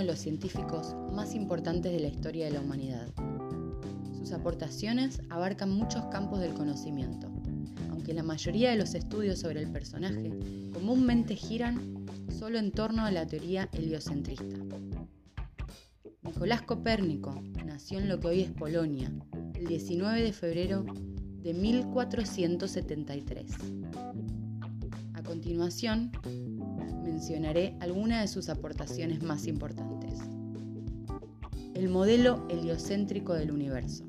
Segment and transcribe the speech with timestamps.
[0.00, 3.06] de los científicos más importantes de la historia de la humanidad.
[4.18, 7.28] Sus aportaciones abarcan muchos campos del conocimiento,
[7.90, 10.32] aunque la mayoría de los estudios sobre el personaje
[10.72, 14.56] comúnmente giran solo en torno a la teoría heliocentrista.
[16.22, 19.12] Nicolás Copérnico nació en lo que hoy es Polonia,
[19.54, 20.86] el 19 de febrero
[21.42, 23.50] de 1473.
[25.14, 26.12] A continuación,
[27.02, 29.89] mencionaré algunas de sus aportaciones más importantes.
[31.80, 34.04] El modelo heliocéntrico del universo.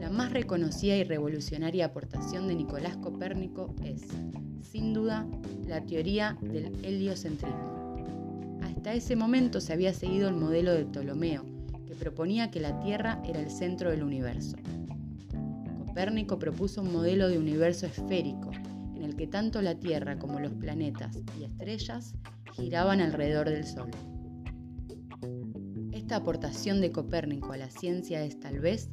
[0.00, 4.00] La más reconocida y revolucionaria aportación de Nicolás Copérnico es,
[4.62, 5.26] sin duda,
[5.66, 8.58] la teoría del heliocentrismo.
[8.62, 11.44] Hasta ese momento se había seguido el modelo de Ptolomeo,
[11.86, 14.56] que proponía que la Tierra era el centro del universo.
[15.84, 18.52] Copérnico propuso un modelo de universo esférico,
[18.96, 22.14] en el que tanto la Tierra como los planetas y estrellas
[22.54, 23.90] giraban alrededor del Sol.
[26.08, 28.88] Esta aportación de Copérnico a la ciencia es tal vez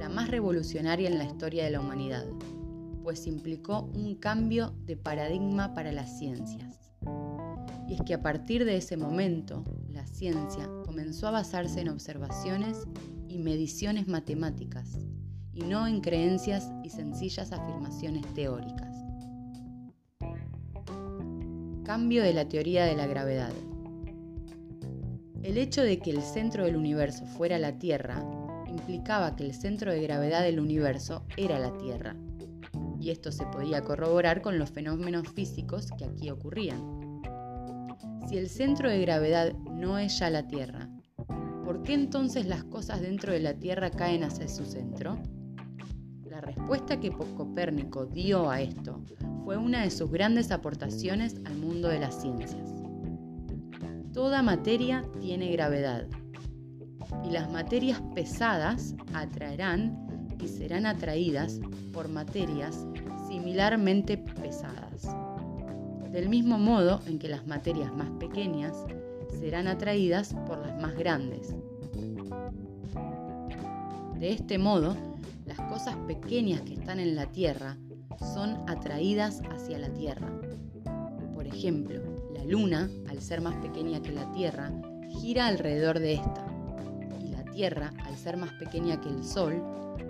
[0.00, 2.26] la más revolucionaria en la historia de la humanidad,
[3.04, 6.90] pues implicó un cambio de paradigma para las ciencias.
[7.88, 12.88] Y es que a partir de ese momento, la ciencia comenzó a basarse en observaciones
[13.28, 14.98] y mediciones matemáticas,
[15.52, 18.92] y no en creencias y sencillas afirmaciones teóricas.
[21.84, 23.52] Cambio de la teoría de la gravedad.
[25.46, 28.20] El hecho de que el centro del universo fuera la Tierra
[28.66, 32.16] implicaba que el centro de gravedad del universo era la Tierra,
[33.00, 37.22] y esto se podía corroborar con los fenómenos físicos que aquí ocurrían.
[38.28, 40.90] Si el centro de gravedad no es ya la Tierra,
[41.64, 45.16] ¿por qué entonces las cosas dentro de la Tierra caen hacia su centro?
[46.28, 49.00] La respuesta que Copérnico dio a esto
[49.44, 52.75] fue una de sus grandes aportaciones al mundo de las ciencias.
[54.16, 56.06] Toda materia tiene gravedad
[57.22, 61.60] y las materias pesadas atraerán y serán atraídas
[61.92, 62.86] por materias
[63.28, 65.06] similarmente pesadas.
[66.12, 68.74] Del mismo modo en que las materias más pequeñas
[69.38, 71.54] serán atraídas por las más grandes.
[74.18, 74.96] De este modo,
[75.44, 77.76] las cosas pequeñas que están en la Tierra
[78.34, 80.32] son atraídas hacia la Tierra.
[81.34, 84.70] Por ejemplo, la Luna, al ser más pequeña que la Tierra,
[85.20, 86.46] gira alrededor de esta.
[87.20, 89.62] Y la Tierra, al ser más pequeña que el Sol,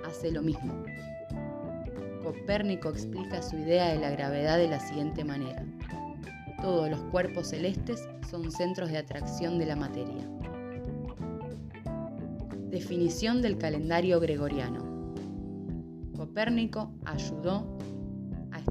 [0.06, 0.84] hace lo mismo.
[2.22, 5.64] Copérnico explica su idea de la gravedad de la siguiente manera.
[6.60, 10.28] Todos los cuerpos celestes son centros de atracción de la materia.
[12.70, 15.14] Definición del calendario gregoriano.
[16.16, 17.76] Copérnico ayudó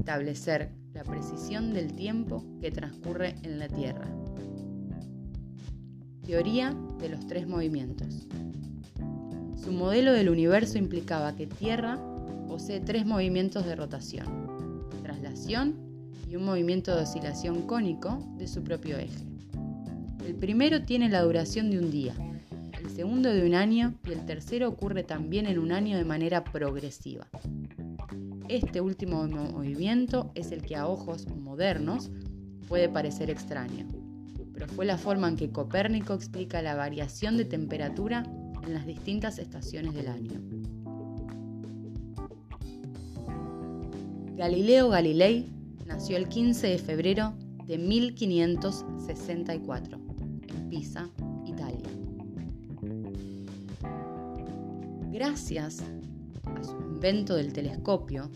[0.06, 4.08] establecer la precisión del tiempo que transcurre en la Tierra.
[6.24, 8.26] Teoría de los tres movimientos.
[9.62, 12.00] Su modelo del universo implicaba que Tierra
[12.48, 15.74] posee tres movimientos de rotación, traslación
[16.30, 19.22] y un movimiento de oscilación cónico de su propio eje.
[20.26, 22.14] El primero tiene la duración de un día,
[22.82, 26.42] el segundo de un año y el tercero ocurre también en un año de manera
[26.42, 27.28] progresiva.
[28.48, 32.12] Este último movimiento es el que a ojos modernos
[32.68, 33.88] puede parecer extraño,
[34.54, 38.22] pero fue la forma en que Copérnico explica la variación de temperatura
[38.64, 40.40] en las distintas estaciones del año.
[44.36, 45.50] Galileo Galilei
[45.86, 47.34] nació el 15 de febrero
[47.66, 49.98] de 1564
[50.46, 51.10] en Pisa,
[51.44, 51.90] Italia.
[55.10, 55.82] Gracias
[56.96, 58.30] invento del telescopio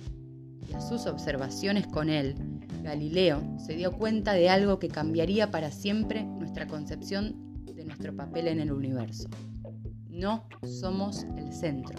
[0.68, 2.34] y a sus observaciones con él,
[2.82, 8.48] Galileo se dio cuenta de algo que cambiaría para siempre nuestra concepción de nuestro papel
[8.48, 9.30] en el universo.
[10.10, 11.96] No somos el centro.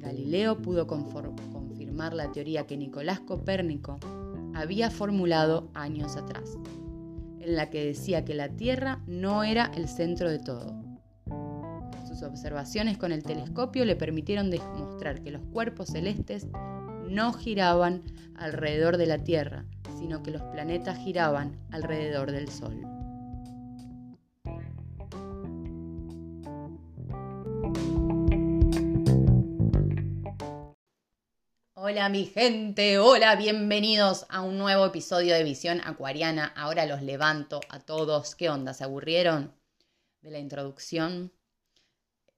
[0.00, 4.00] Galileo pudo confirmar la teoría que Nicolás Copérnico
[4.54, 6.58] había formulado años atrás,
[7.38, 10.77] en la que decía que la Tierra no era el centro de todo
[12.18, 16.48] sus observaciones con el telescopio le permitieron demostrar que los cuerpos celestes
[17.08, 18.02] no giraban
[18.34, 19.64] alrededor de la Tierra,
[19.98, 22.82] sino que los planetas giraban alrededor del Sol.
[31.74, 36.52] Hola mi gente, hola, bienvenidos a un nuevo episodio de Visión Acuariana.
[36.56, 38.34] Ahora los levanto a todos.
[38.34, 38.74] ¿Qué onda?
[38.74, 39.54] ¿Se aburrieron
[40.20, 41.32] de la introducción?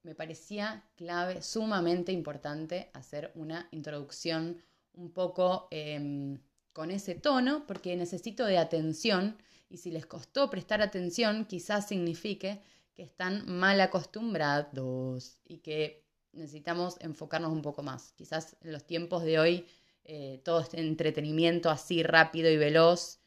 [0.03, 4.63] Me parecía clave, sumamente importante, hacer una introducción
[4.95, 6.39] un poco em,
[6.73, 9.37] con ese tono porque necesito de atención
[9.69, 12.61] y si les costó prestar atención, quizás signifique
[12.95, 18.13] que están mal acostumbrados y que necesitamos enfocarnos un poco más.
[18.13, 19.67] Quizás en los tiempos de hoy
[20.05, 23.21] eh, todo este entretenimiento así rápido y veloz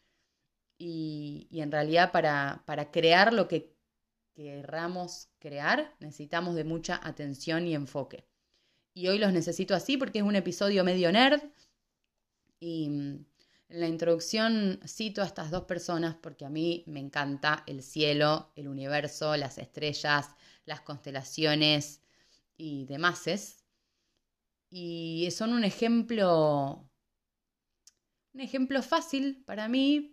[0.77, 3.72] y, en realidad para, para, crear lo que
[4.33, 8.25] querramos crear necesitamos de mucha atención y enfoque.
[8.93, 11.41] Y hoy los necesito así porque es un episodio medio nerd
[12.59, 13.25] y mm,
[13.69, 18.51] en la introducción cito a estas dos personas porque a mí me encanta el cielo,
[18.55, 20.29] el universo, las estrellas,
[20.65, 22.01] las constelaciones
[22.55, 23.63] y demás.
[24.69, 26.87] Y son un ejemplo,
[28.33, 30.12] un ejemplo fácil para mí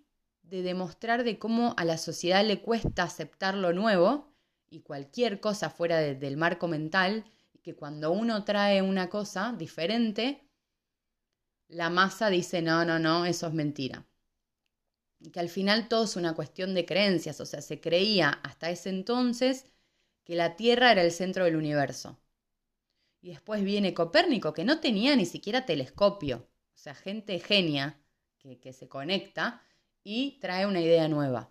[0.51, 4.35] de demostrar de cómo a la sociedad le cuesta aceptar lo nuevo
[4.69, 7.25] y cualquier cosa fuera del marco mental,
[7.63, 10.45] que cuando uno trae una cosa diferente,
[11.69, 14.07] la masa dice, no, no, no, eso es mentira.
[15.21, 18.71] Y que al final todo es una cuestión de creencias, o sea, se creía hasta
[18.71, 19.67] ese entonces
[20.25, 22.19] que la Tierra era el centro del universo.
[23.21, 26.49] Y después viene Copérnico, que no tenía ni siquiera telescopio.
[26.75, 28.01] O sea, gente genia
[28.39, 29.63] que, se conecta
[30.05, 31.51] y trae una idea nueva.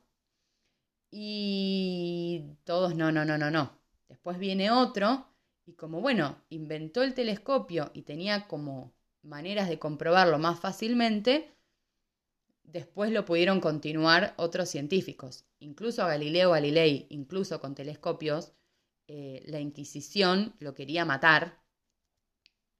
[1.11, 3.79] Y todos, no, no, no, no, no.
[4.07, 5.27] Después viene otro
[5.65, 11.51] y como, bueno, inventó el telescopio y tenía como maneras de comprobarlo más fácilmente,
[12.63, 15.45] después lo pudieron continuar otros científicos.
[15.59, 18.53] Incluso a Galileo Galilei, incluso con telescopios,
[19.07, 21.59] eh, la Inquisición lo quería matar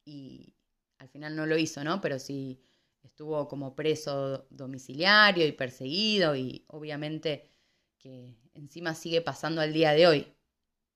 [0.06, 0.56] y
[0.98, 2.02] al final no lo hizo, ¿no?
[2.02, 2.62] Pero sí
[3.10, 7.50] estuvo como preso domiciliario y perseguido y obviamente
[7.98, 10.34] que encima sigue pasando al día de hoy,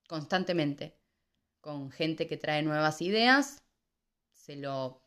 [0.07, 0.95] constantemente,
[1.60, 3.63] con gente que trae nuevas ideas,
[4.31, 5.01] se lo,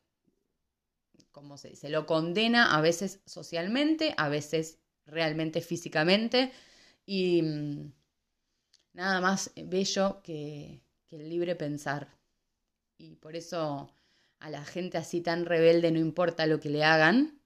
[1.31, 6.53] como se, lo condena a veces socialmente, a veces realmente físicamente
[7.07, 7.93] y mm,
[8.95, 12.13] nada más bello que, el libre pensar.
[12.99, 13.91] Y por eso
[14.41, 17.41] a la gente así tan rebelde no importa lo que le hagan,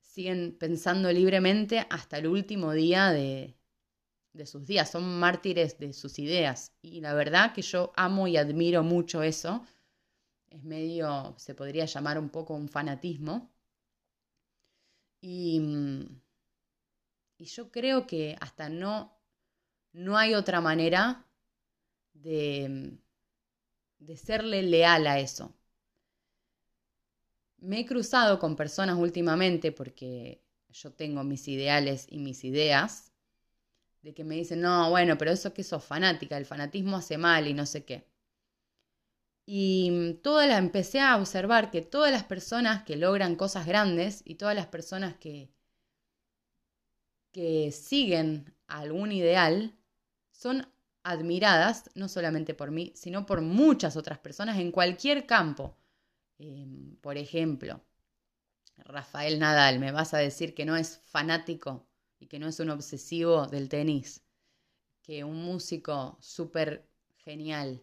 [0.00, 3.56] siguen pensando libremente hasta el último día de,
[4.32, 6.72] de sus días, son mártires de sus ideas.
[6.82, 9.64] Y la verdad que yo amo y admiro mucho eso.
[10.50, 13.52] Es medio, se podría llamar un poco un fanatismo.
[15.20, 15.60] Y,
[17.38, 19.14] y yo creo que hasta no
[19.92, 21.26] no hay otra manera
[22.14, 22.98] de,
[24.00, 25.54] de serle leal a eso.
[27.60, 33.12] Me he cruzado con personas últimamente porque yo tengo mis ideales y mis ideas,
[34.02, 37.48] de que me dicen, no, bueno, pero eso que sos fanática, el fanatismo hace mal
[37.48, 38.06] y no sé qué.
[39.46, 44.34] Y toda la empecé a observar que todas las personas que logran cosas grandes y
[44.34, 45.50] todas las personas que,
[47.32, 49.74] que siguen algún ideal
[50.32, 50.68] son
[51.02, 55.77] admiradas, no solamente por mí, sino por muchas otras personas en cualquier campo.
[56.38, 57.84] Em, por ejemplo,
[58.78, 61.86] Rafael Nadal, me vas a decir que no es fanático
[62.18, 64.24] y que no es un obsesivo del tenis,
[65.02, 66.88] que un músico súper
[67.18, 67.82] genial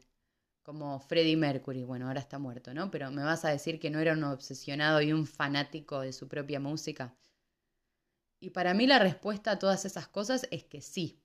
[0.64, 2.92] como Freddie Mercury, bueno, ahora está muerto, ¿no?
[2.92, 6.28] Pero me vas a decir que no era un obsesionado y un fanático de su
[6.28, 7.16] propia música.
[8.40, 11.22] Y para mí la respuesta a todas esas cosas es que sí,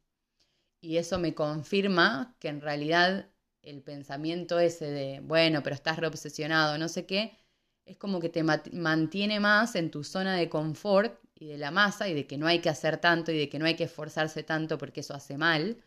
[0.81, 3.31] y eso me confirma que en realidad
[3.63, 7.37] el pensamiento ese de, bueno, pero estás reobsesionado, no sé qué,
[7.85, 12.09] es como que te mantiene más en tu zona de confort y de la masa
[12.09, 14.43] y de que no hay que hacer tanto y de que no hay que esforzarse
[14.43, 15.83] tanto porque eso hace mal,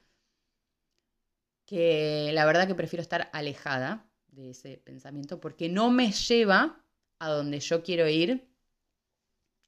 [1.65, 6.83] que la verdad que prefiero estar alejada de ese pensamiento porque no me lleva
[7.19, 8.47] a donde yo quiero ir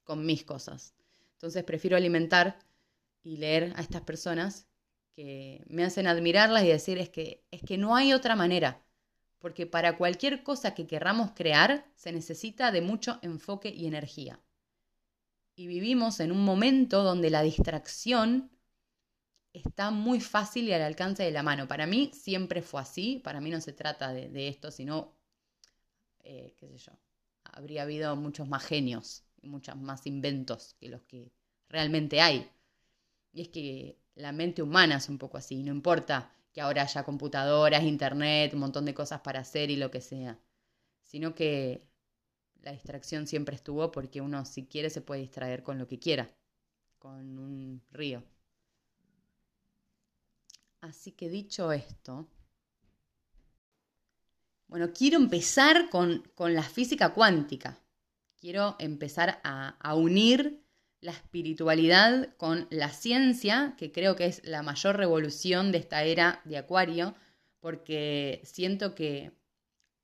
[0.04, 0.94] con mis cosas.
[1.32, 2.58] Entonces prefiero alimentar
[3.22, 4.65] y leer a estas personas
[5.16, 8.84] que me hacen admirarlas y decir es que, es que no hay otra manera,
[9.38, 14.38] porque para cualquier cosa que querramos crear se necesita de mucho enfoque y energía.
[15.56, 18.50] Y vivimos en un momento donde la distracción
[19.54, 21.66] está muy fácil y al alcance de la mano.
[21.66, 25.14] Para mí siempre fue así, para mí no se trata de, esto, sino,
[26.24, 26.92] eh, qué sé yo,
[27.42, 31.32] habría habido muchos más genios y muchos más inventos que los que
[31.70, 32.50] realmente hay.
[33.32, 37.04] Y es que la mente humana es un poco así, no importa que ahora haya
[37.04, 40.38] computadoras, internet, un montón de cosas para hacer y lo que sea,
[41.02, 41.86] sino que
[42.62, 46.30] la distracción siempre estuvo porque uno si quiere se puede distraer con lo que quiera,
[46.98, 48.24] con un río.
[50.80, 52.28] Así que dicho esto,
[54.68, 57.78] bueno, quiero empezar con, con la física cuántica.
[58.36, 60.65] quiero empezar a, unir
[61.00, 66.40] la espiritualidad con la ciencia, que creo que es la mayor revolución de esta era
[66.44, 67.14] de Acuario,
[67.60, 69.32] porque siento que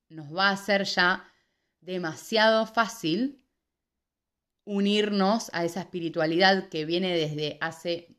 [0.08, 1.28] nos va a hacer ya
[1.80, 3.42] demasiado fácil
[4.64, 8.16] unirnos a esa espiritualidad que viene desde hace,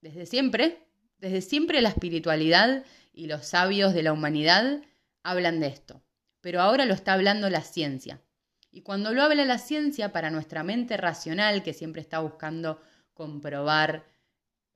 [0.00, 0.86] desde siempre,
[1.18, 4.82] desde siempre la espiritualidad y los sabios de la humanidad
[5.22, 6.02] hablan de esto,
[6.40, 8.20] pero ahora lo está hablando la ciencia.
[8.70, 12.80] Y cuando lo habla la ciencia, para nuestra mente racional, que siempre está buscando
[13.14, 14.06] comprobar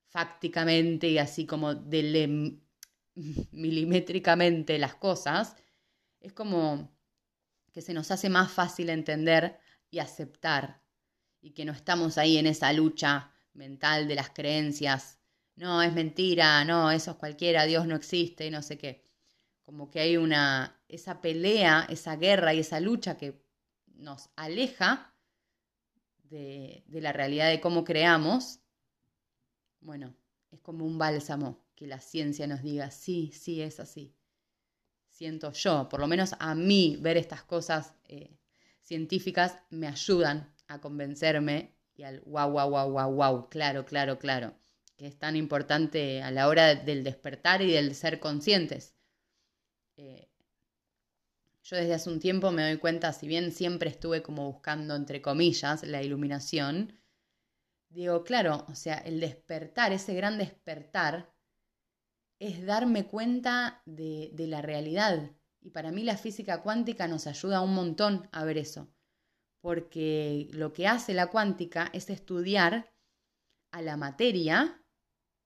[0.09, 1.75] fácticamente y así como
[3.15, 5.57] milimétricamente las cosas,
[6.21, 6.91] es como
[7.73, 9.59] que se nos hace más fácil entender
[9.91, 10.83] y aceptar
[11.41, 15.19] y que no estamos ahí en esa lucha mental de las creencias.
[15.57, 19.05] No, es mentira, no, eso es cualquiera, Dios no existe y no sé qué.
[19.65, 23.42] Como que hay una, esa pelea, esa guerra y esa lucha que
[23.97, 25.15] nos aleja
[26.25, 28.61] de, la realidad de cómo creamos.
[29.81, 30.15] Bueno,
[30.51, 34.15] es como un bálsamo que la ciencia nos diga, sí, sí, es así.
[35.09, 38.39] Siento yo, por lo menos a mí, ver estas cosas eh,
[38.81, 44.55] científicas me ayudan a convencerme y al wow, wow, wow, wow, wow, claro, claro, claro,
[44.97, 48.95] que es tan importante a la hora del despertar y del ser conscientes.
[49.97, 50.32] Eh,
[51.63, 55.23] yo desde hace un tiempo me doy cuenta, si bien siempre estuve como buscando, entre
[55.23, 56.99] comillas, la iluminación,
[57.89, 61.33] digo, claro, o sea, el despertar, ese gran despertar,
[62.41, 65.31] es darme cuenta de, de la realidad.
[65.61, 68.93] Y para mí la física cuántica nos ayuda un montón a ver eso
[69.63, 72.93] porque lo que hace la cuántica es estudiar
[73.71, 74.85] a la materia,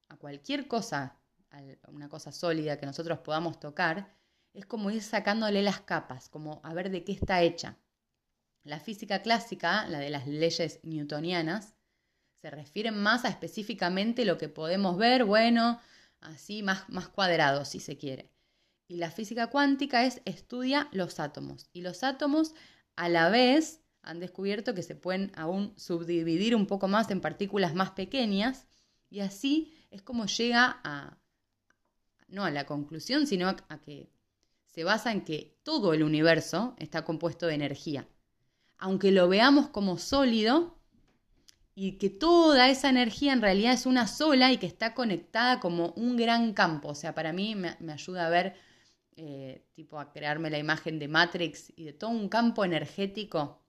[0.09, 1.21] a cualquier cosa,
[1.51, 4.17] a una cosa sólida que nosotros podamos tocar,
[4.57, 7.77] es como ir sacándole las capas, como a ver de qué está hecha.
[8.65, 11.75] La física clásica, la de las leyes newtonianas,
[12.41, 15.79] se refiere más a específicamente lo que podemos ver, bueno,
[16.21, 18.33] así más, más cuadrado si se quiere.
[18.89, 21.69] Y la física cuántica es estudia los átomos.
[21.73, 22.55] Y los átomos
[22.97, 27.75] a la vez han descubierto que se pueden aún subdividir un poco más en partículas
[27.75, 28.67] más pequeñas
[29.11, 31.19] y así es como llega a,
[32.29, 34.16] no a la conclusión, sino a que
[34.76, 38.06] se basa en que todo el universo está compuesto de energía.
[38.76, 40.78] Aunque lo veamos como sólido
[41.75, 45.95] y que toda esa energía en realidad es una sola y que está conectada como
[45.97, 46.88] un gran campo.
[46.88, 48.54] O sea, para mí me, ayuda a ver,
[49.16, 53.64] eh, tipo a crearme la imagen de Matrix y de todo un campo energético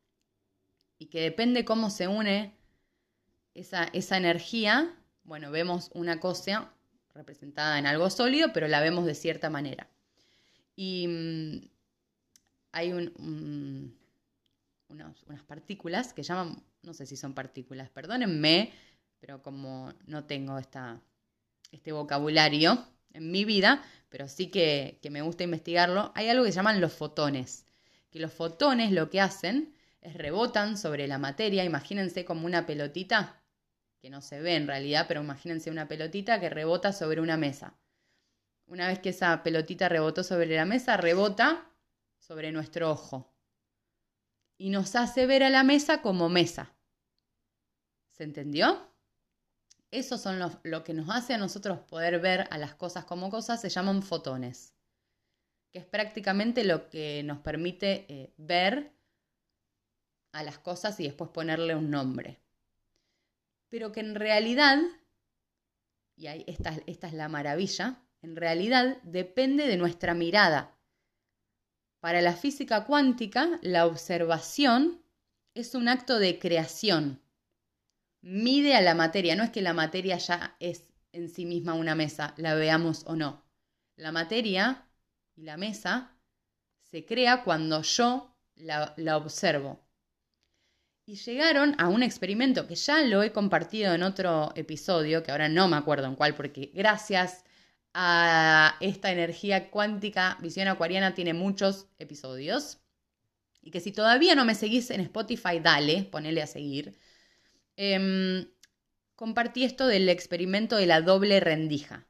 [0.99, 2.53] y que depende cómo se une
[3.53, 6.73] esa, esa energía, bueno, vemos una cosa
[7.15, 9.87] representada en algo sólido, pero la vemos de cierta manera.
[10.77, 11.69] Y mm,
[12.71, 13.93] hay unas
[15.47, 18.71] partículas que llaman, no sé si son partículas, perdónenme,
[19.19, 21.01] pero como no tengo esta,
[21.71, 26.51] este vocabulario en mi vida, pero sí que, que me gusta investigarlo, hay algo que
[26.51, 27.65] llaman los fotones,
[28.11, 33.41] que los fotones lo que hacen rebotan sobre la materia, imagínense como una pelotita,
[33.99, 37.75] que no se ve en realidad, pero imagínense una pelotita que rebota sobre una mesa.
[38.67, 41.71] Una vez que esa pelotita rebotó sobre la mesa, rebota
[42.19, 43.33] sobre nuestro ojo
[44.57, 46.73] y nos hace ver a la mesa como mesa.
[48.11, 48.91] ¿Se entendió?
[49.89, 53.61] Eso son lo que nos hace a nosotros poder ver a las cosas como cosas,
[53.61, 54.73] se llaman fotones,
[55.71, 58.91] que es prácticamente lo que nos permite eh, ver
[60.33, 62.37] a las cosas y después ponerle un nombre.
[63.69, 64.79] Pero que en realidad,
[66.17, 70.75] y ahí esta, esta es la maravilla, en realidad depende de nuestra mirada.
[72.01, 75.01] Para la física cuántica, la observación
[75.53, 77.21] es un acto de creación.
[78.21, 81.95] Mide a la materia, no es que la materia ya es en sí misma una
[81.95, 83.45] mesa, la veamos o no.
[83.95, 84.85] La materia
[85.37, 86.11] y la mesa
[86.81, 89.79] se crea cuando yo la, la observo.
[91.05, 95.47] Y llegaron a un experimento que ya lo he compartido en otro episodio, que ahora
[95.47, 97.45] no me acuerdo en cuál, porque gracias
[97.99, 102.77] a esta energía cuántica, Visión Acuariana tiene muchos episodios.
[103.59, 106.95] Y que si todavía no me seguís en Spotify, dale, ponele a seguir.
[107.75, 108.47] Em,
[109.15, 112.07] compartí esto del experimento de la doble rendija.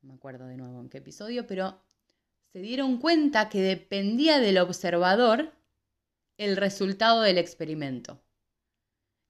[0.00, 1.80] No me acuerdo de nuevo en qué episodio, pero
[2.52, 5.52] se dieron cuenta que dependía del observador
[6.38, 8.20] el resultado del experimento.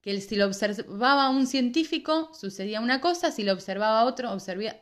[0.03, 4.37] Que si lo observaba un científico, sucedía una cosa, si lo observaba otro,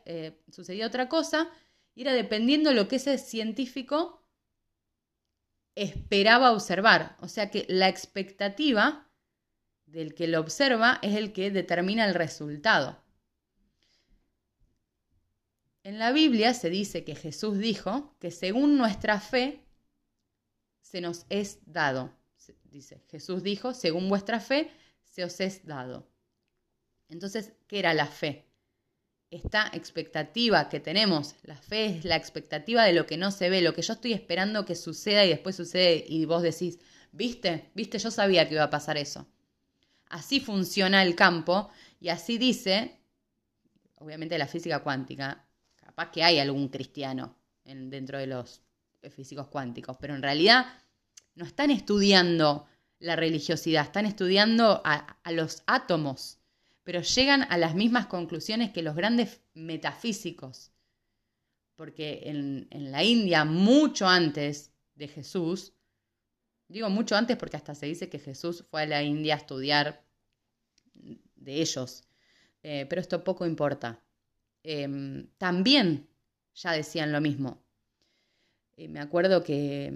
[0.05, 1.49] eh, sucedía otra cosa,
[1.95, 4.25] y era dependiendo lo que ese científico
[5.75, 7.15] esperaba observar.
[7.21, 9.07] O sea que la expectativa
[9.85, 13.01] del que lo observa es el que determina el resultado.
[15.83, 19.65] En la Biblia se dice que Jesús dijo que según nuestra fe
[20.81, 22.13] se nos es dado.
[22.63, 24.71] Dice, Jesús dijo, según vuestra fe
[25.11, 26.09] se os es dado.
[27.09, 28.47] Entonces, ¿qué era la fe?
[29.29, 33.61] Esta expectativa que tenemos, la fe es la expectativa de lo que no se ve,
[33.61, 36.79] lo que yo estoy esperando que suceda y después sucede y vos decís,
[37.11, 37.69] ¿viste?
[37.73, 37.99] ¿Viste?
[37.99, 39.27] Yo sabía que iba a pasar eso.
[40.07, 42.99] Así funciona el campo y así dice,
[43.95, 48.61] obviamente la física cuántica, capaz que hay algún cristiano dentro de los
[49.11, 50.65] físicos cuánticos, pero en realidad
[51.35, 52.67] no están estudiando
[53.01, 56.37] la religiosidad, están estudiando a, los átomos,
[56.83, 60.71] pero llegan a las mismas conclusiones que los grandes metafísicos.
[61.75, 65.73] Porque en, en la India, mucho antes de Jesús,
[66.67, 70.03] digo mucho antes porque hasta se dice que Jesús fue a la India a estudiar
[70.93, 72.03] de ellos,
[72.61, 73.99] eh, pero esto poco importa.
[74.63, 76.07] Em, también
[76.53, 77.63] ya decían lo mismo.
[78.77, 79.91] Eh, me acuerdo que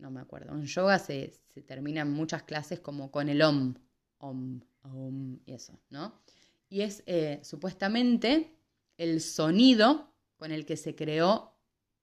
[0.00, 1.32] no me acuerdo, en yoga se,
[1.66, 3.74] terminan muchas clases como con el om,
[4.18, 6.20] om, om y eso, ¿no?
[6.68, 8.56] Y es eh, supuestamente
[8.96, 11.54] el sonido con el que se creó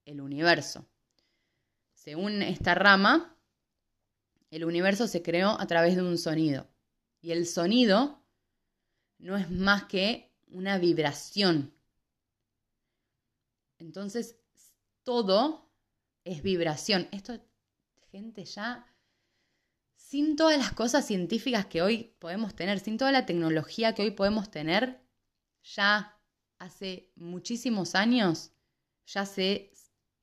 [0.05, 0.85] el universo.
[1.93, 3.35] Según esta rama,
[4.51, 6.67] el universo se creó a través de un sonido.
[7.21, 8.23] Y el sonido
[9.17, 11.73] no es más que una vibración.
[13.79, 14.37] Entonces,
[15.03, 15.69] todo
[16.23, 17.07] es vibración.
[17.11, 17.39] Esto
[18.11, 18.85] gente ya
[19.95, 24.11] sin todas las cosas científicas que hoy podemos tener, sin toda la tecnología que hoy
[24.11, 25.01] podemos tener,
[25.63, 26.17] ya
[26.59, 28.51] hace muchísimos años,
[29.05, 29.73] ya se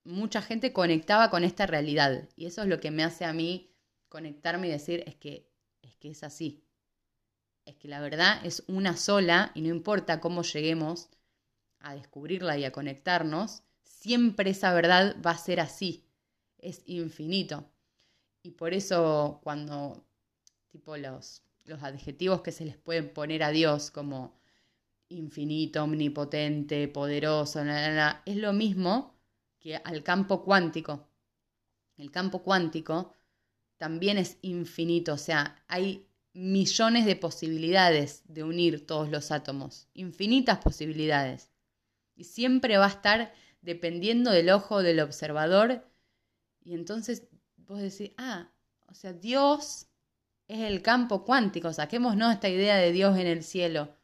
[0.04, 2.28] mucha gente conectaba con esta realidad.
[2.36, 3.74] Y eso es lo que me hace a mí
[4.08, 5.50] conectarme y decir, es que
[5.82, 6.64] es, que es así.
[7.64, 11.08] Es que la verdad es una sola y no importa cómo lleguemos
[11.78, 16.06] a descubrirla y a conectarnos, siempre esa verdad va a ser así.
[16.58, 17.70] Es infinito.
[18.44, 20.04] Y por eso cuando,
[20.70, 24.38] tipo, los, los adjetivos que se les pueden poner a Dios como
[25.08, 29.14] infinito, omnipotente, poderoso, es lo mismo
[29.58, 31.08] que al campo cuántico.
[31.96, 33.14] El campo cuántico
[33.78, 40.58] también es infinito, o sea, hay millones de posibilidades de unir todos los átomos, infinitas
[40.58, 41.50] posibilidades.
[42.14, 45.88] Y siempre va a estar dependiendo del ojo del observador.
[46.62, 47.26] Y entonces
[47.66, 48.50] vos decís, ah,
[48.86, 49.86] o sea, Dios
[50.48, 53.96] es el campo cuántico, saquémonos esta idea de Dios en el cielo.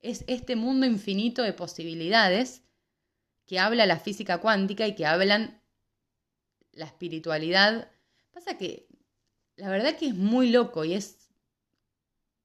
[0.00, 2.62] Es este mundo infinito de posibilidades
[3.46, 5.60] que habla la física cuántica y que hablan
[6.72, 7.90] la espiritualidad.
[8.32, 8.86] Pasa que
[9.56, 11.30] la verdad que es muy loco y es,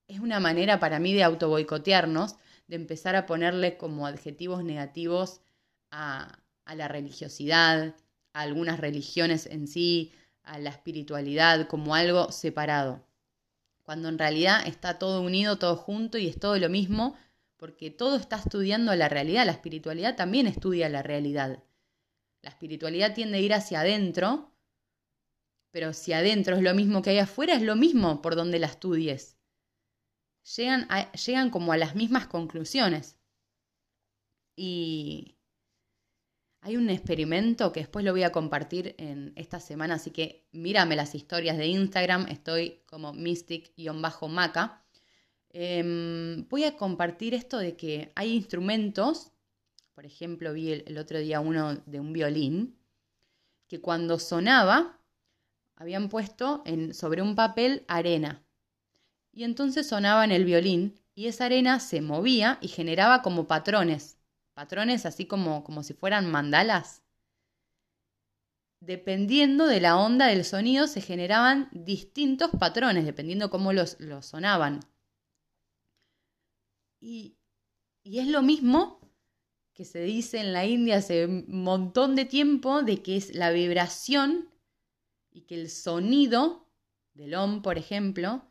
[0.07, 2.35] es una manera para mí de auto boicotearnos,
[2.67, 5.41] de empezar a ponerle como adjetivos negativos
[5.91, 7.95] a, a la religiosidad,
[8.33, 13.06] a algunas religiones en sí, a la espiritualidad como algo separado,
[13.84, 17.15] cuando en realidad está todo unido, todo junto y es todo lo mismo,
[17.58, 21.63] porque todo está estudiando la realidad, la espiritualidad también estudia la realidad.
[22.41, 24.52] La espiritualidad tiende a ir hacia adentro,
[25.71, 28.67] pero si adentro es lo mismo que hay afuera, es lo mismo por donde la
[28.67, 29.38] estudies.
[30.56, 30.88] Llegan,
[31.25, 33.17] llegan como a las mismas conclusiones.
[34.56, 35.38] Y,
[36.62, 40.95] hay un experimento que después lo voy a compartir en esta semana, así que mírame
[40.95, 44.84] las historias de Instagram, estoy como mystic-maca.
[45.52, 49.32] Em, voy a compartir esto de que hay instrumentos,
[49.95, 52.78] por ejemplo, vi el, otro día uno de un violín,
[53.67, 55.00] que cuando sonaba
[55.76, 58.43] habían puesto sobre un papel arena.
[59.32, 64.18] Y entonces sonaba en el violín y esa arena se movía y generaba como patrones
[64.60, 67.02] patrones así como, como si fueran mandalas.
[68.82, 74.82] Dependiendo de la onda del sonido se generaban distintos patrones, dependiendo cómo los, sonaban.
[77.00, 77.38] Y,
[78.04, 79.00] y es lo mismo
[79.74, 83.52] que se dice en la India hace un montón de tiempo, de que es la
[83.52, 84.50] vibración
[85.32, 86.67] y que el sonido
[87.13, 88.43] del OM, por ejemplo,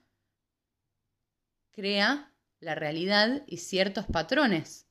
[1.71, 4.88] crea la realidad y ciertos patrones.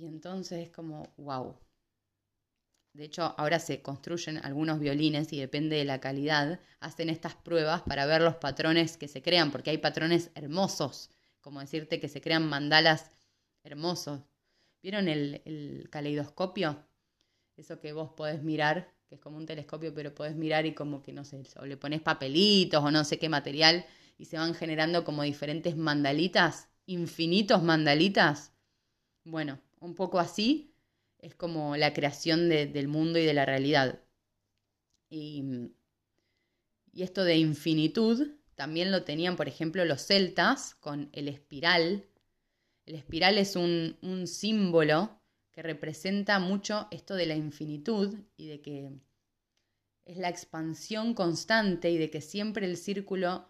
[0.00, 1.54] Y entonces es como, wow.
[2.94, 7.82] De hecho, ahora se construyen algunos violines y depende de la calidad, hacen estas pruebas
[7.82, 11.10] para ver los patrones que se crean, porque hay patrones hermosos,
[11.42, 13.10] como decirte que se crean mandalas
[13.62, 14.22] hermosos.
[14.82, 16.82] ¿Vieron el, el caleidoscopio?
[17.58, 21.02] Eso que vos podés mirar, que es como un telescopio, pero podés mirar y como
[21.02, 23.84] que, no sé, o le pones papelitos o no sé qué material
[24.16, 28.54] y se van generando como diferentes mandalitas, infinitos mandalitas.
[29.24, 30.74] Bueno, un poco así
[31.18, 34.00] es como la creación del mundo y de la realidad.
[35.10, 35.44] Y,
[36.92, 42.06] y esto de infinitud también lo tenían, por ejemplo, los celtas con el espiral.
[42.86, 48.60] El espiral es un, un símbolo que representa mucho esto de la infinitud y de
[48.60, 48.90] que
[50.04, 53.48] es la expansión constante y de que siempre el círculo,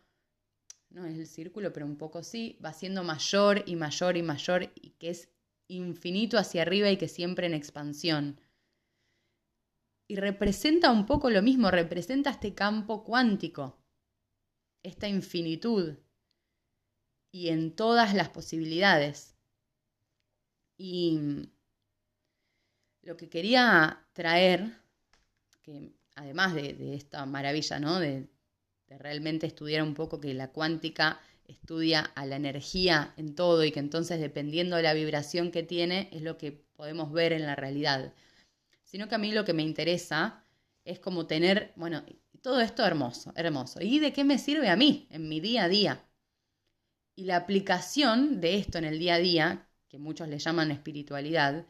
[0.90, 4.72] no es el círculo, pero un poco sí, va siendo mayor y mayor y mayor
[4.74, 5.28] y que es
[5.70, 8.40] infinito hacia arriba y que siempre en expansión.
[10.09, 13.78] Y representa un poco lo mismo, representa este campo cuántico,
[14.83, 15.96] esta infinitud
[17.33, 19.37] y en todas las posibilidades.
[20.76, 21.48] Y
[23.02, 24.80] lo que quería traer,
[25.62, 28.00] que además de, esta maravilla, ¿no?
[28.00, 28.28] De,
[28.88, 33.72] de, realmente estudiar un poco que la cuántica estudia a la energía en todo y
[33.72, 37.56] que entonces dependiendo de la vibración que tiene es lo que podemos ver en la
[37.56, 38.14] realidad.
[38.84, 40.44] Sino que a mí lo que me interesa
[40.84, 42.02] es como tener, bueno,
[42.42, 43.80] todo esto hermoso, hermoso.
[43.80, 46.04] ¿Y de qué me sirve a mí en mi día a día?
[47.14, 51.66] Y la aplicación de esto en el día a día, que muchos le llaman espiritualidad,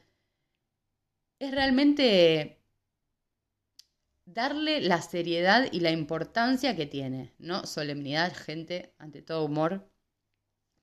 [1.39, 2.60] es realmente
[4.33, 9.91] darle la seriedad y la importancia que tiene, no solemnidad, gente, ante todo humor,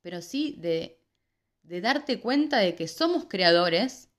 [0.01, 1.01] pero sí de,
[1.63, 4.09] de darte cuenta de que somos creadores,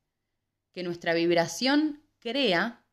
[0.73, 2.85] que nuestra vibración crea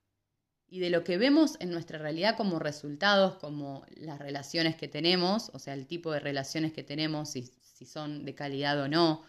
[0.68, 5.52] y de lo que vemos en nuestra realidad como resultados, como las relaciones que tenemos,
[5.54, 9.24] o sea, el tipo de relaciones que tenemos, si, si son de calidad o no,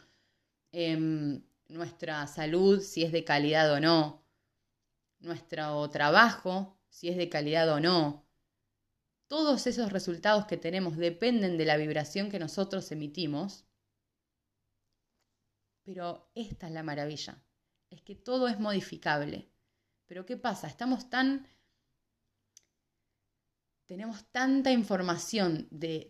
[0.72, 4.24] eh, nuestra salud, si es de calidad o no,
[5.20, 8.26] nuestro trabajo, si es de calidad o no.
[9.28, 13.64] Todos esos resultados que tenemos dependen de la vibración que nosotros emitimos.
[15.82, 17.42] Pero esta es la maravilla,
[17.90, 19.48] es que todo es modificable.
[20.06, 20.66] Pero ¿qué pasa?
[20.66, 21.46] Estamos tan...
[23.86, 26.08] Tenemos tanta información de,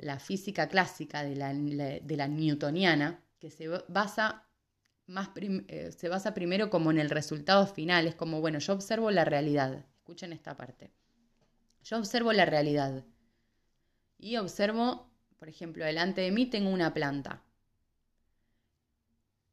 [0.00, 4.48] la, física clásica, de la, newtoniana, que se basa
[5.06, 9.10] más eh, se basa primero como en el resultado final, es como, bueno, yo observo
[9.10, 10.92] la realidad, escuchen esta parte,
[11.82, 13.06] yo observo la realidad
[14.18, 17.42] y observo, por ejemplo, delante de mí tengo una planta.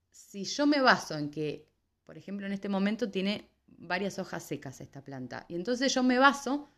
[0.09, 1.69] Si yo me baso en que,
[2.03, 6.19] por ejemplo, en este momento tiene varias hojas secas esta planta, y entonces yo me
[6.19, 6.69] baso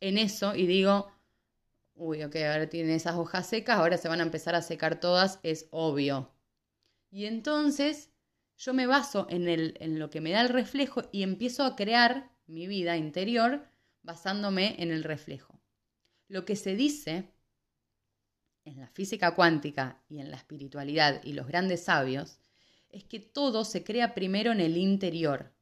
[0.00, 1.12] en eso y digo,
[1.94, 5.38] uy, ok, ahora tiene esas hojas secas, ahora se van a empezar a secar todas,
[5.44, 6.32] es obvio.
[7.12, 8.10] Y entonces
[8.56, 11.76] yo me baso en, el, en lo que me da el reflejo y empiezo a
[11.76, 13.66] crear mi vida interior
[14.02, 15.60] basándome en el reflejo.
[16.28, 17.32] Lo que se dice
[18.64, 22.38] en la física cuántica y en la espiritualidad y los grandes sabios
[22.90, 25.52] es que todo se crea primero en el interior.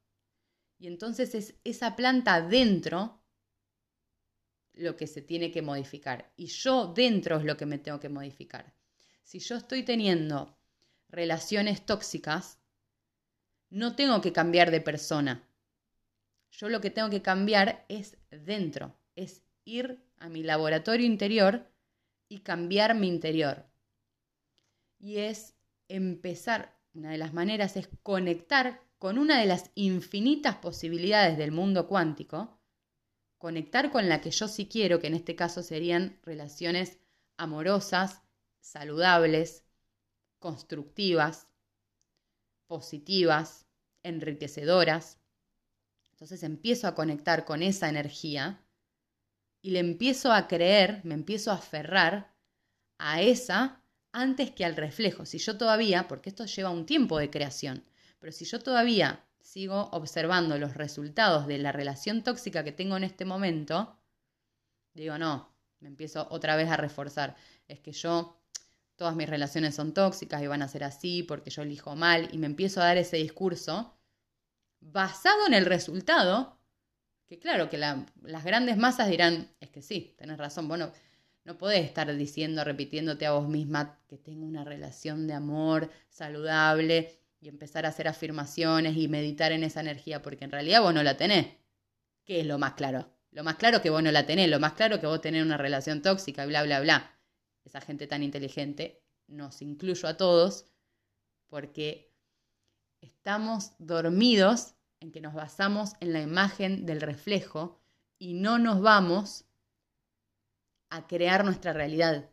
[0.79, 3.21] Y entonces es esa planta dentro
[4.73, 6.33] lo que se tiene que modificar.
[6.37, 8.75] Y yo dentro es lo que me tengo que modificar.
[9.23, 10.57] Si yo estoy teniendo
[11.09, 12.59] relaciones tóxicas,
[13.71, 15.48] no tengo que cambiar de persona.
[16.51, 21.67] Yo lo que tengo que cambiar es dentro, es ir a mi laboratorio interior
[22.29, 23.65] y cambiar mi interior.
[24.99, 25.55] Y es
[25.89, 31.87] empezar, una de las maneras es conectar con una de las infinitas posibilidades del mundo
[31.87, 32.59] cuántico,
[33.39, 36.99] conectar con la que yo sí quiero, que en este caso serían relaciones
[37.37, 38.23] amorosas,
[38.61, 39.65] saludables,
[40.41, 41.47] constructivas,
[42.67, 43.67] positivas,
[44.03, 45.18] enriquecedoras.
[46.19, 48.61] Entonces empiezo a conectar con esa energía
[49.63, 52.35] y le empiezo a creer, me empiezo a aferrar
[52.99, 55.27] a esa antes que al reflejo.
[55.27, 57.85] Si yo todavía, porque esto lleva un tiempo de creación,
[58.19, 63.05] pero si yo todavía sigo observando los resultados de la relación tóxica que tengo en
[63.05, 63.97] este momento,
[64.95, 67.37] digo, no, me empiezo otra vez a reforzar.
[67.69, 68.37] Es que yo
[68.97, 72.39] todas mis relaciones son tóxicas y van a ser así porque yo elijo mal y
[72.39, 73.95] me empiezo a dar ese discurso
[74.81, 76.59] basado en el resultado,
[77.27, 80.93] que claro, que las grandes masas dirán, es que sí, tenés razón, bueno,
[81.45, 87.21] no podés estar diciendo, repitiéndote a vos misma que tengo una relación de amor saludable
[87.41, 91.03] y empezar a hacer afirmaciones y meditar en esa energía, porque en realidad vos no
[91.03, 91.47] la tenés.
[92.25, 93.11] ¿Qué es lo más claro?
[93.31, 95.57] Lo más claro que vos no la tenés, lo más claro que vos tenés una
[95.57, 97.19] relación tóxica, bla, bla, bla
[97.69, 100.67] esa gente tan inteligente, nos incluyo a todos,
[101.49, 102.08] porque
[103.01, 107.81] estamos dormidos en que nos basamos en la imagen del reflejo
[108.19, 109.45] y no nos vamos
[110.91, 112.31] a crear nuestra realidad.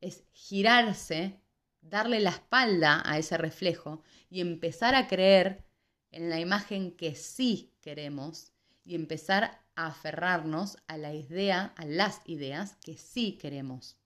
[0.00, 1.40] Es girarse,
[1.80, 5.64] darle la espalda a ese reflejo y empezar a creer
[6.10, 8.52] en la imagen que sí queremos
[8.84, 13.98] y empezar a aferrarnos a la idea, a las ideas que sí queremos.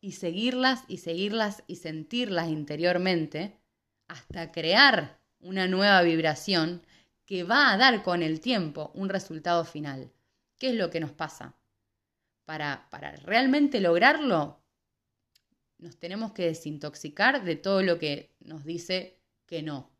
[0.00, 3.61] Y seguirlas y seguirlas y sentirlas interiormente
[4.08, 6.82] hasta crear una nueva vibración
[7.26, 10.12] que va a dar con el tiempo un resultado final.
[10.58, 11.56] ¿Qué es lo que nos pasa?
[12.44, 14.62] Para, para realmente lograrlo,
[15.78, 19.90] nos tenemos que desintoxicar de todo lo que nos dice que no,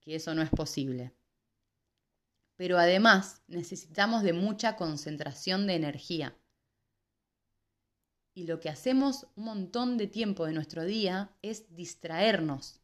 [0.00, 1.12] que eso no es posible.
[2.56, 6.36] Pero además necesitamos de mucha concentración de energía.
[8.34, 12.80] Y lo que hacemos un montón de tiempo de nuestro día es distraernos.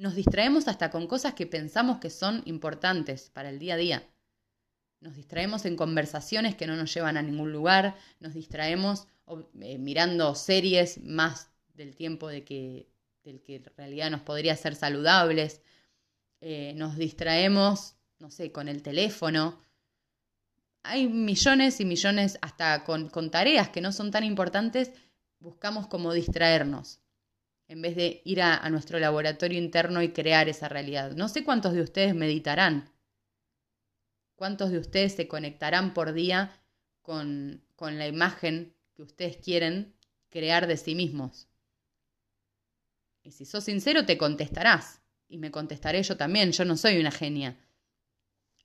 [0.00, 4.08] Nos distraemos hasta con cosas que pensamos que son importantes para el día a día.
[5.02, 9.08] Nos distraemos en conversaciones que no nos llevan a ningún lugar, nos distraemos
[9.60, 12.88] eh, mirando series más del tiempo de que,
[13.24, 15.60] del que en realidad nos podría ser saludables,
[16.40, 19.60] eh, nos distraemos, no sé, con el teléfono.
[20.82, 24.92] Hay millones y millones, hasta con, tareas que no son tan importantes,
[25.40, 27.00] buscamos como distraernos,
[27.70, 31.12] en vez de ir a, nuestro laboratorio interno y crear esa realidad.
[31.12, 32.90] No sé cuántos de ustedes meditarán,
[34.34, 36.60] cuántos de ustedes se conectarán por día
[37.00, 39.94] con, con la imagen que ustedes quieren
[40.30, 41.46] crear de sí mismos.
[43.22, 47.12] Y si sos sincero, te contestarás y me contestaré yo también, yo no soy una
[47.12, 47.56] genia.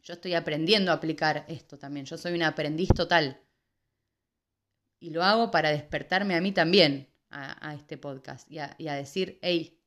[0.02, 3.40] Yo estoy aprendiendo a aplicar esto también, yo soy un aprendiz total.
[5.00, 9.78] Y lo hago para despertarme a mí también a, este podcast y a, decir, hey,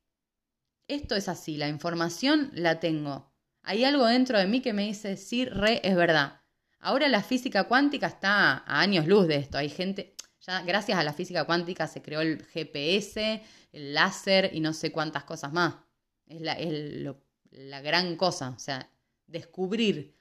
[0.87, 3.31] esto es así, la información la tengo.
[3.63, 6.41] Hay algo dentro de mí que me dice, sí, re, es verdad.
[6.79, 9.57] Ahora la física cuántica está a años luz de esto.
[9.57, 14.59] Hay gente, ya gracias a la física cuántica se creó el GPS, el láser y
[14.59, 15.75] no sé cuántas cosas más.
[16.27, 18.89] Es la, gran cosa, o sea,
[19.27, 20.15] descubrir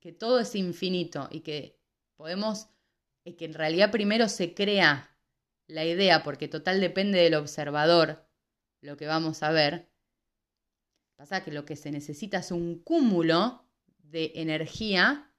[0.00, 1.80] que todo es infinito y que
[2.16, 2.68] podemos,
[3.24, 5.15] que en realidad primero se crea
[5.68, 8.26] la idea, porque total depende del observador
[8.80, 9.88] lo que vamos a ver.
[11.16, 13.66] Pasa que lo que se necesita es un cúmulo
[13.98, 15.32] de energía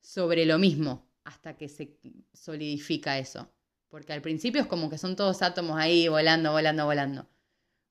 [0.00, 1.98] sobre lo mismo hasta que se
[2.32, 3.50] solidifica eso.
[3.88, 7.28] Porque al principio es como que son todos átomos ahí volando, volando, volando.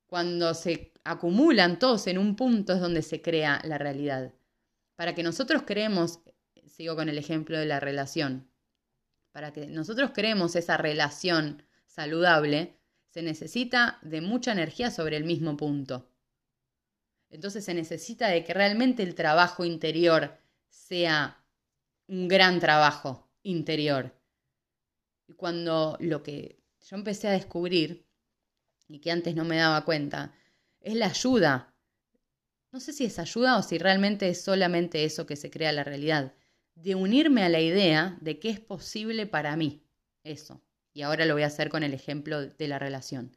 [0.06, 4.34] Cuando se acumulan todos en un punto es donde se crea la realidad.
[4.96, 6.20] Para que nosotros creemos,
[6.68, 8.48] sigo con el ejemplo de la relación,
[9.34, 12.78] para que nosotros creemos esa relación saludable,
[13.10, 16.10] se necesita de mucha energía sobre el mismo punto.
[17.30, 20.38] Entonces se necesita de que realmente el trabajo interior
[20.70, 21.44] sea
[22.08, 24.16] un gran trabajo interior.
[25.28, 28.06] Y cuando lo que yo empecé a descubrir,
[28.88, 30.36] y que antes no me daba cuenta,
[30.80, 31.74] es la ayuda.
[32.72, 35.84] No sé si es ayuda o si realmente es solamente eso que se crea la
[35.84, 36.34] realidad.
[36.76, 39.84] De unirme a la idea de que es posible para mí.
[40.24, 40.62] Eso.
[40.94, 43.36] Y ahora lo voy a hacer con el ejemplo de la relación.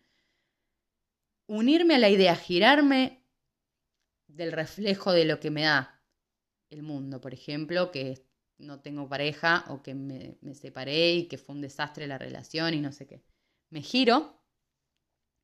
[1.47, 3.25] Unirme a la idea, girarme
[4.27, 6.03] del reflejo de lo que me da
[6.71, 7.21] el mundo.
[7.21, 8.27] Por ejemplo, que
[8.59, 12.75] no tengo pareja o que me, me separé y que fue un desastre la relación
[12.75, 13.23] y no sé qué.
[13.71, 14.43] Me giro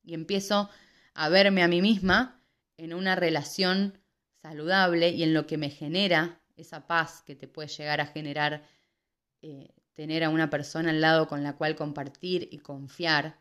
[0.02, 0.70] y empiezo
[1.14, 2.42] a verme a mí misma
[2.76, 4.02] en una relación
[4.42, 8.66] saludable y en lo que me genera esa paz que te puede llegar a generar
[9.42, 13.40] eh, tener a una persona al lado con la cual compartir y confiar.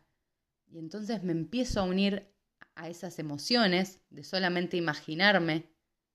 [0.66, 2.28] Y entonces me empiezo a unir
[2.74, 5.70] a esas emociones de solamente imaginarme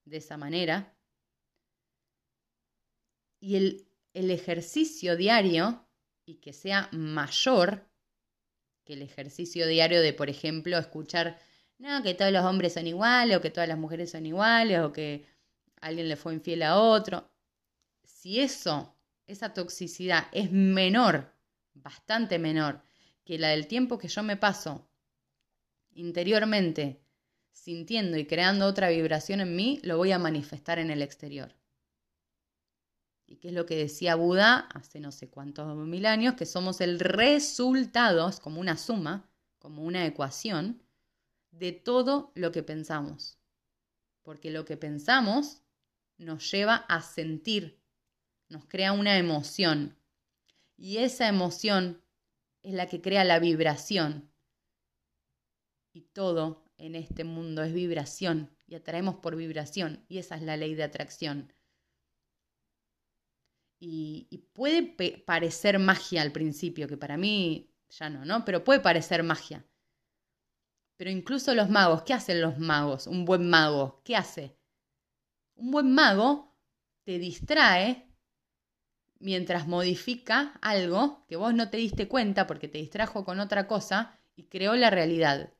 [0.06, 0.96] de esa manera.
[3.40, 5.88] Y el, el ejercicio diario,
[6.26, 7.88] y que sea mayor
[8.84, 11.40] que el ejercicio diario de, por ejemplo, escuchar
[11.80, 14.92] no, que todos los hombres son iguales, o que todas las mujeres son iguales, o
[14.92, 15.26] que
[15.82, 17.30] alguien le fue infiel a otro.
[18.04, 21.34] Si eso, esa toxicidad es menor,
[21.74, 22.82] bastante menor,
[23.24, 24.88] que la del tiempo que yo me paso
[25.92, 27.02] interiormente
[27.52, 31.54] sintiendo y creando otra vibración en mí, lo voy a manifestar en el exterior.
[33.26, 36.36] ¿Y qué es lo que decía Buda hace no sé cuántos mil años?
[36.36, 40.82] Que somos el resultado, es como una suma, como una ecuación,
[41.52, 43.38] de todo lo que pensamos.
[44.22, 45.62] Porque lo que pensamos
[46.26, 47.80] nos lleva a sentir,
[48.50, 49.98] nos crea una emoción.
[50.76, 52.02] Y esa emoción
[52.64, 54.32] es la que crea la vibración.
[55.94, 58.52] Y todo en este mundo es vibración.
[58.70, 61.54] y atraemos por vibración y esa es la ley de atracción.
[63.80, 64.84] Y, puede
[65.26, 68.44] parecer magia al principio, que para mí ya no, ¿no?
[68.44, 69.66] Pero puede parecer magia.
[70.98, 73.08] Pero incluso los magos, ¿qué hacen los magos?
[73.08, 74.57] Un buen mago, ¿qué hace?
[75.58, 76.56] Un buen mago
[77.04, 78.08] te distrae
[79.20, 84.20] mientras modifica algo que vos no te diste cuenta porque te distrajo con otra cosa
[84.36, 85.52] y creó la realidad.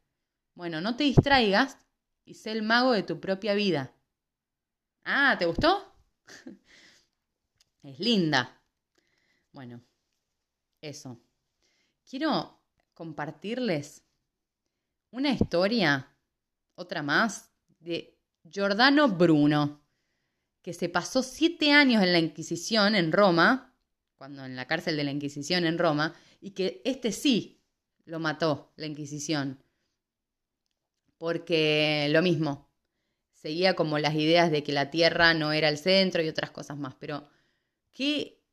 [0.54, 1.80] Bueno, no te distraigas
[2.26, 3.92] y sé el mago de tu propia vida.
[5.04, 5.92] Ah, ¿te gustó?
[7.84, 8.62] es linda.
[9.52, 9.82] Bueno,
[10.80, 11.20] eso.
[12.08, 12.62] Quiero
[12.94, 14.04] compartirles
[15.10, 16.16] una historia,
[16.76, 19.87] otra más, de Giordano Bruno,
[20.68, 23.74] que se pasó siete años en la Inquisición en Roma,
[24.18, 27.62] cuando en la cárcel de la Inquisición en Roma, y que este sí
[28.04, 29.64] lo mató la Inquisición.
[31.18, 32.68] Porque lo mismo,
[33.32, 36.78] seguía como las ideas de que la tierra no era el centro y otras cosas
[36.78, 36.96] más.
[37.00, 37.30] Pero
[37.94, 38.44] qué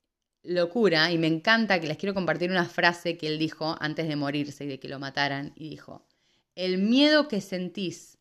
[0.45, 4.15] locura, y me encanta que les quiero compartir una frase que él dijo antes de
[4.15, 6.07] morirse y de que lo mataran, y dijo,
[6.55, 8.19] el miedo que sentís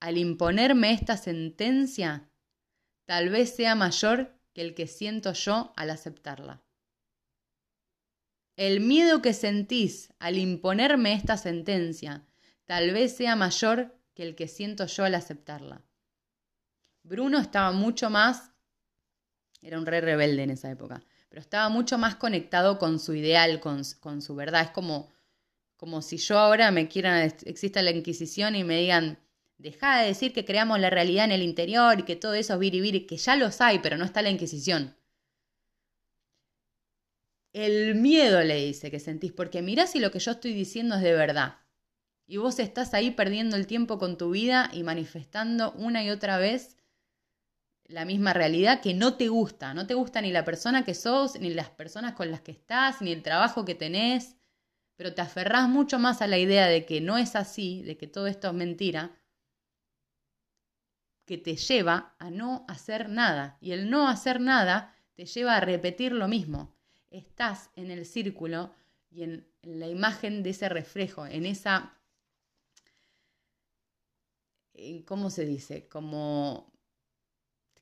[0.00, 2.30] al imponerme esta sentencia
[3.04, 6.62] tal vez sea mayor que el que siento yo al aceptarla.
[8.56, 12.24] El miedo que sentís al imponerme esta sentencia
[12.66, 15.82] tal vez sea mayor que el que siento yo al aceptarla.
[17.02, 18.52] Bruno estaba mucho más,
[19.60, 23.60] era un rey rebelde en esa época, pero estaba mucho más conectado con su ideal,
[23.60, 24.62] con, con su verdad.
[24.62, 25.12] Es como
[25.76, 29.18] como si yo ahora me quieran, exista la Inquisición y me digan,
[29.58, 32.58] deja de decir que creamos la realidad en el interior y que todo eso es
[32.58, 34.96] viribiri, que ya los hay, pero no está la Inquisición.
[37.52, 41.02] El miedo le dice que sentís, porque mirá si lo que yo estoy diciendo es
[41.02, 41.58] de verdad.
[42.26, 46.38] Y vos estás ahí perdiendo el tiempo con tu vida y manifestando una y otra
[46.38, 46.76] vez
[47.84, 49.74] la misma realidad que no te gusta.
[49.74, 53.02] No te gusta ni la persona que sos, ni las personas con las que estás,
[53.02, 54.36] ni el trabajo que tenés,
[54.96, 58.06] pero te aferrás mucho más a la idea de que no es así, de que
[58.06, 59.12] todo esto es mentira,
[61.26, 63.58] que te lleva a no hacer nada.
[63.60, 66.74] Y el no hacer nada te lleva a repetir lo mismo.
[67.10, 68.74] Estás en el círculo
[69.10, 71.98] y en, la imagen de ese reflejo, en esa...
[75.06, 75.88] ¿Cómo se dice?
[75.88, 76.72] Como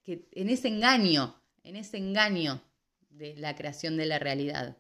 [0.05, 2.62] que en ese engaño, en ese engaño
[3.09, 4.76] de la creación de la realidad.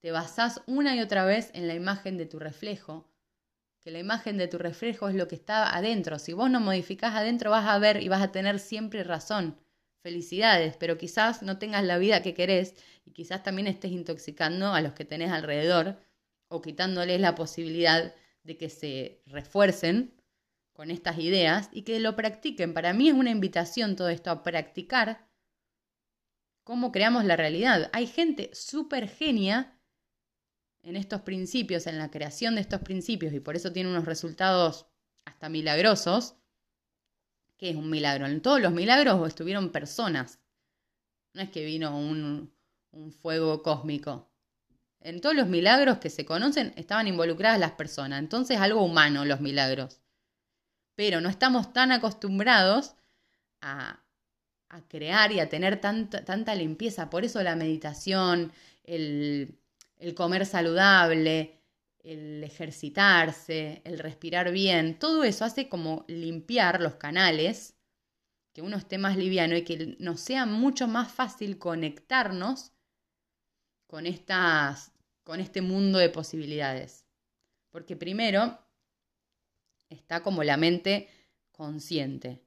[0.00, 3.08] Te basás una y otra vez en la imagen de tu reflejo,
[3.86, 6.18] que la imagen de tu reflejo es lo que está adentro.
[6.18, 9.60] Si vos no modificás adentro, vas a ver y vas a tener siempre razón.
[10.02, 14.80] Felicidades, pero quizás no tengas la vida que querés y quizás también estés intoxicando a
[14.80, 16.00] los que tenés alrededor
[16.48, 20.20] o quitándoles la posibilidad de que se refuercen
[20.72, 22.74] con estas ideas y que lo practiquen.
[22.74, 25.28] Para mí es una invitación todo esto a practicar
[26.64, 27.88] cómo creamos la realidad.
[27.92, 29.75] Hay gente súper genia
[30.86, 34.86] en estos principios, en la creación de estos principios, y por eso tiene unos resultados
[35.24, 36.36] hasta milagrosos,
[37.58, 38.26] ¿qué es un milagro?
[38.26, 40.38] En todos los milagros estuvieron personas.
[41.34, 42.54] No es que vino un,
[42.92, 44.30] un fuego cósmico.
[45.00, 48.20] En todos los milagros que se conocen estaban involucradas las personas.
[48.20, 50.00] Entonces algo humano los milagros.
[50.94, 52.94] Pero no estamos tan acostumbrados
[53.60, 54.04] a,
[54.68, 57.10] a crear y a tener tanta, tanta limpieza.
[57.10, 58.52] Por eso la meditación,
[58.84, 59.58] el,
[59.98, 61.60] el comer saludable,
[62.02, 67.74] el ejercitarse, el respirar bien, todo eso hace como limpiar los canales,
[68.52, 72.72] que uno esté más liviano y que nos sea mucho más fácil conectarnos
[73.86, 74.92] con, estas,
[75.24, 77.04] con este mundo de posibilidades.
[77.70, 78.58] Porque primero
[79.90, 81.08] está como la mente
[81.52, 82.42] consciente.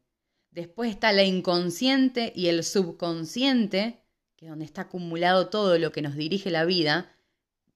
[0.52, 4.04] Después está la inconsciente y el subconsciente,
[4.36, 7.16] que es donde está acumulado todo lo que nos dirige la vida,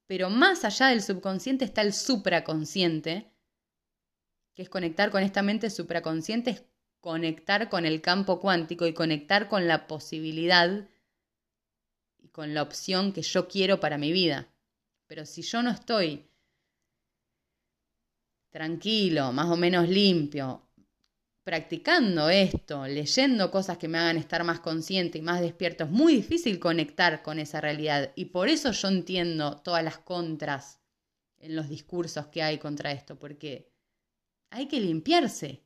[0.08, 3.32] pero más allá del subconsciente está el supraconsciente,
[4.54, 6.64] que es conectar con esta mente supraconsciente, es
[7.00, 10.88] conectar con el campo cuántico y conectar con la posibilidad
[12.20, 14.48] y con la opción que yo quiero para mi vida.
[15.08, 16.30] Pero si yo no estoy
[18.50, 20.63] tranquilo, más o menos limpio,
[21.44, 26.16] practicando esto, leyendo cosas que me hagan estar más consciente y más despierto, es muy
[26.16, 28.14] difícil conectar con esa realidad.
[28.16, 30.80] Y por eso yo entiendo todas las contras
[31.38, 33.74] en los discursos que hay contra esto, porque
[34.50, 35.64] hay que limpiarse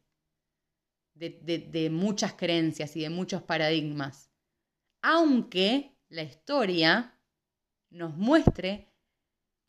[1.14, 4.32] de, muchas creencias y de muchos paradigmas.
[5.02, 7.20] Aunque la historia
[7.90, 8.92] nos muestre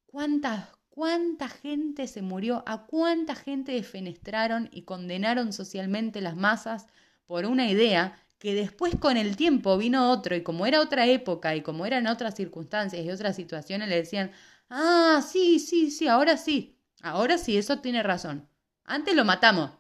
[0.07, 6.89] cuántas cuánta gente se murió, a cuánta gente defenestraron y condenaron socialmente las masas
[7.25, 11.55] por una idea que después con el tiempo vino otro y como era otra época
[11.55, 14.33] y como eran otras circunstancias y otras situaciones le decían,
[14.71, 18.49] ah, sí, sí, sí, ahora sí, ahora sí, eso tiene razón.
[18.83, 19.71] Antes lo matamos.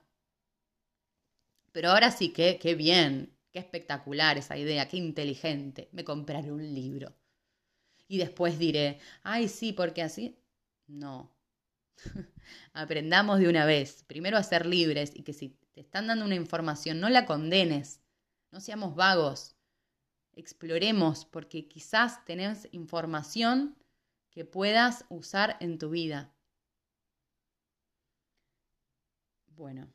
[1.72, 5.88] Pero ahora sí, qué, qué bien, qué espectacular esa idea, qué inteligente.
[5.90, 7.12] Me compraré un libro.
[8.06, 10.38] Y después diré, ay, sí, porque así.
[10.89, 11.32] No.
[12.72, 14.03] Aprendamos de una vez.
[14.05, 18.01] Primero a ser libres y que si te están dando una información, no la condenes
[18.51, 19.57] no seamos vagos,
[20.32, 23.76] exploremos porque quizás tenés información
[24.30, 26.34] que puedas usar en tu vida.
[29.49, 29.93] Bueno,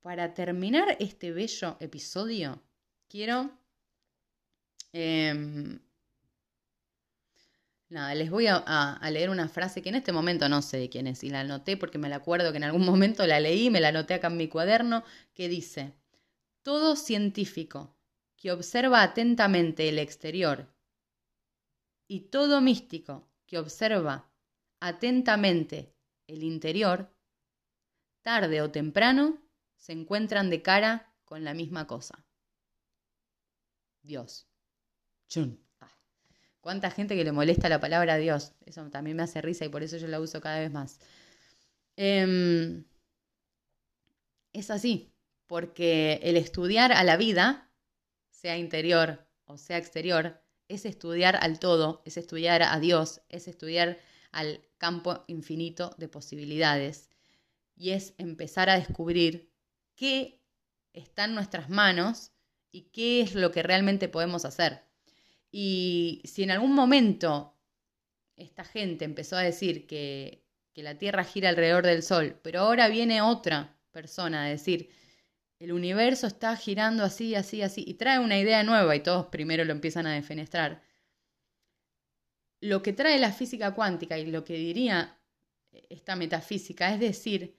[0.00, 2.62] para terminar este bello episodio,
[3.08, 3.58] quiero...
[4.92, 5.80] Em,
[7.94, 11.06] nada, les voy a, leer una frase que en este momento no sé de quién
[11.06, 13.80] es y la anoté porque me la acuerdo que en algún momento la leí, me
[13.80, 15.94] la anoté acá en mi cuaderno, que dice,
[16.62, 17.96] todo científico
[18.36, 20.68] que observa atentamente el exterior
[22.06, 24.30] y todo místico que observa
[24.80, 25.94] atentamente
[26.26, 27.10] el interior,
[28.22, 29.38] tarde o temprano
[29.76, 32.24] se encuentran de cara con la misma cosa.
[34.02, 34.46] Dios.
[35.28, 35.63] Chun.
[36.64, 38.54] ¿Cuánta gente que le molesta la palabra Dios?
[38.64, 40.98] Eso también me hace risa y por eso yo la uso cada vez más.
[41.94, 42.86] Em,
[44.54, 45.12] es así
[45.46, 47.70] porque el estudiar a la vida,
[48.30, 53.98] sea interior o sea exterior, es estudiar al todo, es estudiar a Dios, es estudiar
[54.32, 57.10] al campo infinito de posibilidades
[57.76, 59.50] y es empezar a descubrir
[59.96, 60.40] qué
[60.94, 62.32] está en nuestras manos
[62.72, 64.93] y qué es lo que realmente podemos hacer.
[65.56, 67.54] Y si en algún momento
[68.34, 70.42] esta gente empezó a decir que,
[70.74, 74.90] la Tierra gira alrededor del Sol, pero ahora viene otra persona a decir
[75.60, 79.64] el universo está girando así, así, así, y trae una idea nueva y todos primero
[79.64, 80.82] lo empiezan a defenestrar.
[82.60, 85.16] Lo que trae la física cuántica y lo que diría
[85.88, 87.56] esta metafísica es decir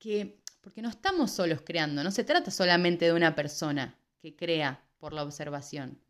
[0.00, 4.82] que, porque no estamos solos creando, no se trata solamente de una persona que crea
[4.98, 6.00] por la observación,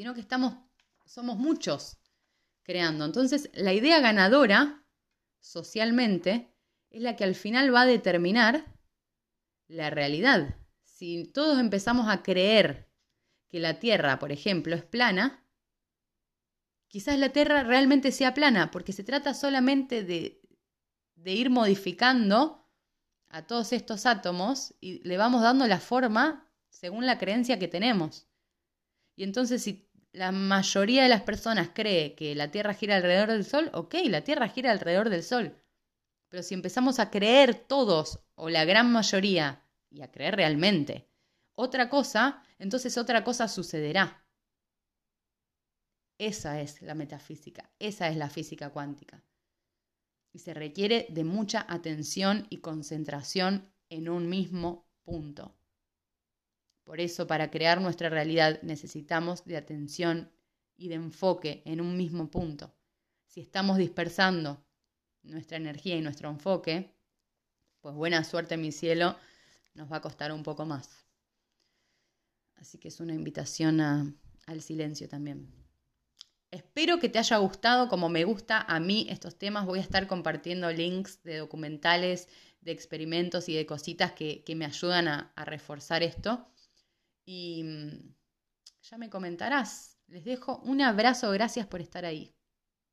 [0.00, 0.54] sino que estamos,
[1.04, 1.98] somos muchos
[2.62, 3.04] creando.
[3.04, 4.82] Entonces, la idea ganadora
[5.40, 6.56] socialmente
[6.88, 8.64] es la que al final va a determinar
[9.68, 10.56] la realidad.
[10.84, 12.90] Si todos empezamos a creer
[13.46, 15.46] que la Tierra, por ejemplo, es plana,
[16.88, 20.40] quizás la Tierra realmente sea plana, porque se trata solamente de,
[21.14, 22.66] de ir modificando
[23.28, 28.30] a todos estos átomos y le vamos dando la forma según la creencia que tenemos.
[29.20, 33.44] Y entonces si la mayoría de las personas cree que la Tierra gira alrededor del
[33.44, 35.56] Sol, ok, la Tierra gira alrededor del Sol.
[36.28, 41.08] Pero si empezamos a creer todos, o la gran mayoría, y a creer realmente,
[41.54, 44.24] otra cosa, entonces otra cosa sucederá.
[46.18, 49.24] Esa es la metafísica, esa es la física cuántica.
[50.32, 55.59] Y se requiere de mucha atención y concentración en un mismo punto.
[56.90, 60.28] Por eso, para crear nuestra realidad necesitamos de atención
[60.76, 62.74] y de enfoque en un mismo punto.
[63.26, 64.66] Si estamos dispersando
[65.22, 66.92] nuestra energía y nuestro enfoque,
[67.80, 69.16] pues buena suerte mi cielo,
[69.72, 71.06] nos va a costar un poco más.
[72.56, 75.48] Así que es una invitación al silencio también.
[76.50, 79.64] Espero que te haya gustado como me gusta a mí estos temas.
[79.64, 82.26] Voy a estar compartiendo links de documentales,
[82.62, 86.48] de experimentos y de cositas que, me ayudan a reforzar esto.
[87.32, 88.14] Y mm,
[88.82, 89.96] ya me comentarás.
[90.08, 92.34] Les dejo un abrazo, gracias por estar ahí.